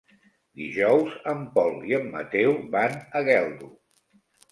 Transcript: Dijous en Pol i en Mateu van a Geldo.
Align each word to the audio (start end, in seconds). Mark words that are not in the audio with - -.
Dijous 0.59 1.17
en 1.33 1.43
Pol 1.57 1.77
i 1.89 1.93
en 1.97 2.07
Mateu 2.15 2.49
van 2.77 2.97
a 3.21 3.21
Geldo. 3.29 3.71